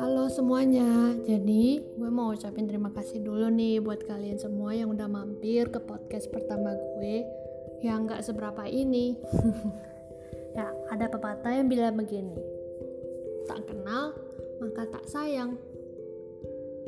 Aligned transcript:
Halo 0.00 0.32
semuanya, 0.32 1.12
jadi 1.28 1.84
gue 1.84 2.08
mau 2.08 2.32
ucapin 2.32 2.64
terima 2.64 2.88
kasih 2.88 3.20
dulu 3.20 3.52
nih 3.52 3.84
buat 3.84 4.00
kalian 4.00 4.40
semua 4.40 4.72
yang 4.72 4.96
udah 4.96 5.04
mampir 5.12 5.68
ke 5.68 5.76
podcast 5.84 6.32
pertama 6.32 6.72
gue 6.72 7.28
yang 7.84 8.08
gak 8.08 8.24
seberapa 8.24 8.64
ini. 8.64 9.12
ya, 10.56 10.72
ada 10.88 11.12
pepatah 11.12 11.52
yang 11.52 11.68
bilang 11.68 12.00
begini, 12.00 12.32
tak 13.44 13.68
kenal 13.68 14.16
maka 14.56 14.88
tak 14.88 15.04
sayang. 15.04 15.60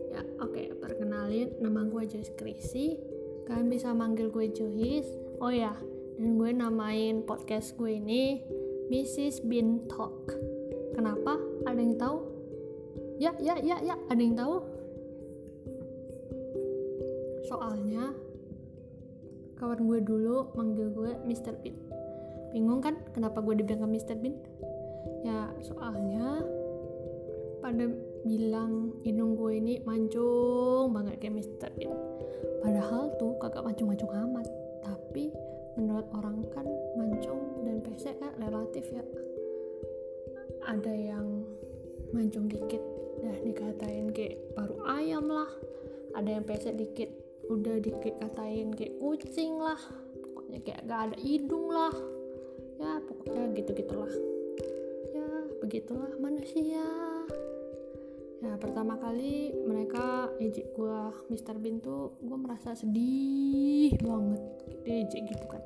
Ya, 0.08 0.24
oke, 0.40 0.56
okay, 0.56 0.72
perkenalin, 0.72 1.52
nama 1.60 1.84
gue 1.84 2.08
Joyce 2.08 2.32
Krisi. 2.32 2.96
Kalian 3.44 3.68
bisa 3.68 3.92
manggil 3.92 4.32
gue 4.32 4.48
Joyce. 4.56 5.12
Oh 5.36 5.52
ya, 5.52 5.76
dan 6.18 6.30
gue 6.38 6.50
namain 6.54 7.22
podcast 7.26 7.74
gue 7.78 7.98
ini 7.98 8.42
Mrs. 8.88 9.42
Bean 9.46 9.86
Talk. 9.90 10.30
Kenapa? 10.94 11.36
Ada 11.66 11.80
yang 11.80 11.96
tahu? 11.98 12.34
ya 13.18 13.30
ya 13.38 13.54
ya 13.62 13.78
ya 13.78 13.94
ada 14.10 14.18
yang 14.18 14.34
tahu 14.34 14.58
soalnya 17.46 18.10
kawan 19.54 19.86
gue 19.86 19.98
dulu 20.02 20.50
manggil 20.58 20.90
gue 20.90 21.10
Mr. 21.22 21.54
Bean 21.62 21.78
bingung 22.50 22.82
kan 22.82 22.98
kenapa 23.14 23.38
gue 23.38 23.62
dibilang 23.62 23.86
Mr. 23.86 24.18
Bean 24.18 24.34
ya 25.22 25.46
soalnya 25.62 26.42
pada 27.62 27.86
bilang 28.26 28.98
hidung 29.06 29.38
gue 29.38 29.62
ini 29.62 29.74
mancung 29.86 30.90
banget 30.90 31.22
kayak 31.22 31.38
Mr. 31.38 31.70
Bean 31.78 31.94
padahal 32.66 33.14
tuh 33.14 33.38
kagak 33.38 33.62
mancung-mancung 33.62 34.10
amat 34.10 34.46
orang 36.12 36.44
kan 36.52 36.66
mancung 36.98 37.64
dan 37.64 37.80
pesek 37.80 38.20
kan 38.20 38.34
relatif 38.36 38.84
ya. 38.92 39.04
Ada 40.64 40.92
yang 40.92 41.44
mancung 42.12 42.46
dikit 42.46 42.80
udah 43.20 43.36
dikatain 43.42 44.12
kayak 44.12 44.38
baru 44.52 44.76
ayam 44.86 45.26
lah. 45.26 45.50
Ada 46.14 46.40
yang 46.40 46.44
pesek 46.44 46.76
dikit 46.76 47.10
udah 47.48 47.76
dikit 47.80 48.20
katain 48.20 48.72
kayak 48.76 48.96
kucing 49.00 49.58
lah. 49.58 49.80
Pokoknya 50.20 50.60
kayak 50.62 50.80
gak 50.86 51.00
ada 51.10 51.16
hidung 51.20 51.66
lah. 51.72 51.94
Ya 52.78 53.00
pokoknya 53.00 53.42
gitu 53.56 53.70
gitulah 53.72 54.14
ya 55.14 55.28
begitulah 55.62 56.12
manusia. 56.20 56.84
Ya 58.44 58.60
pertama 58.60 59.00
kali 59.00 59.56
mereka 59.64 60.28
ejek 60.36 60.76
gua 60.76 61.16
Mr. 61.32 61.56
Bean 61.56 61.80
tuh 61.80 62.12
gua 62.20 62.36
merasa 62.36 62.76
sedih 62.76 63.96
banget. 64.04 64.42
Dia 64.84 64.94
ejek 65.06 65.32
gitu 65.32 65.46
kan 65.48 65.64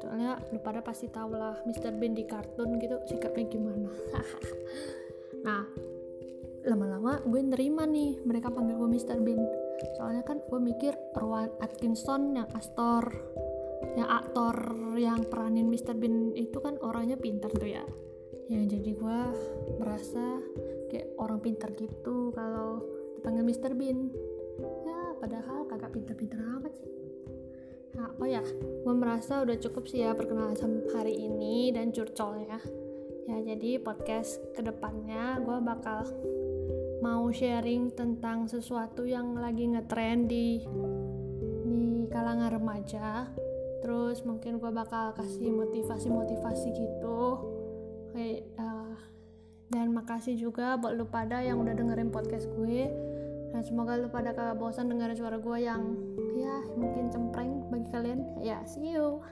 soalnya 0.00 0.38
lu 0.52 0.60
pada 0.60 0.80
pasti 0.84 1.08
tau 1.08 1.32
lah 1.32 1.56
Mr. 1.64 1.96
Bean 1.96 2.12
di 2.12 2.24
kartun 2.28 2.76
gitu 2.80 3.00
sikapnya 3.08 3.46
gimana 3.48 3.90
nah 5.46 5.62
lama-lama 6.66 7.22
gue 7.22 7.40
nerima 7.46 7.86
nih 7.86 8.26
mereka 8.26 8.50
panggil 8.50 8.74
gue 8.74 8.90
Mr. 8.90 9.22
Bean 9.22 9.40
soalnya 9.94 10.26
kan 10.26 10.42
gue 10.42 10.60
mikir 10.60 10.92
Rowan 11.14 11.52
Atkinson 11.62 12.34
yang 12.34 12.48
Astor 12.52 13.06
yang 13.94 14.08
aktor 14.10 14.56
yang 14.98 15.22
peranin 15.30 15.70
Mr. 15.70 15.94
Bean 15.94 16.34
itu 16.34 16.58
kan 16.58 16.76
orangnya 16.82 17.14
pintar 17.14 17.54
tuh 17.54 17.70
ya 17.70 17.84
yang 18.50 18.66
jadi 18.66 18.90
gue 18.94 19.18
merasa 19.78 20.42
kayak 20.90 21.14
orang 21.18 21.38
pintar 21.42 21.70
gitu 21.74 22.30
kalau 22.34 22.82
dipanggil 23.18 23.46
Mr. 23.46 23.72
Bean 23.78 24.10
ya 24.86 25.14
padahal 25.22 25.66
kagak 25.70 25.94
pintar-pintar 25.94 26.38
amat 26.58 26.72
sih 26.82 27.05
nah, 27.96 28.12
oh 28.20 28.28
ya? 28.28 28.44
Gue 28.84 28.94
merasa 28.94 29.40
udah 29.40 29.56
cukup 29.56 29.88
sih 29.88 30.04
ya 30.04 30.12
perkenalan 30.12 30.84
hari 30.92 31.16
ini 31.16 31.72
dan 31.72 31.90
curcolnya. 31.90 32.60
Ya 33.26 33.42
jadi 33.42 33.82
podcast 33.82 34.38
ke 34.54 34.62
depannya 34.62 35.42
gue 35.42 35.58
bakal 35.64 36.06
mau 37.02 37.26
sharing 37.32 37.90
tentang 37.96 38.46
sesuatu 38.46 39.02
yang 39.02 39.34
lagi 39.34 39.66
ngetrend 39.66 40.30
di 40.30 40.62
di 41.66 42.06
kalangan 42.12 42.52
remaja. 42.54 43.26
Terus 43.82 44.22
mungkin 44.22 44.60
gue 44.60 44.70
bakal 44.70 45.16
kasih 45.16 45.50
motivasi-motivasi 45.50 46.68
gitu. 46.76 47.20
Kayak 48.14 48.46
uh, 48.60 48.96
dan 49.72 49.90
makasih 49.90 50.38
juga 50.38 50.78
buat 50.78 50.94
lu 50.94 51.10
pada 51.10 51.42
yang 51.42 51.58
udah 51.58 51.74
dengerin 51.74 52.14
podcast 52.14 52.46
gue 52.54 52.86
dan 53.56 53.64
semoga 53.64 53.96
lu 53.96 54.12
pada 54.12 54.36
kagak 54.36 54.60
bosan 54.60 54.92
dengerin 54.92 55.16
suara 55.16 55.40
gue 55.40 55.58
yang 55.64 55.96
ya 56.36 56.60
mungkin 56.76 57.08
cempreng 57.08 57.64
bagi 57.72 57.88
kalian. 57.88 58.20
Ya 58.44 58.60
see 58.68 58.92
you 58.92 59.24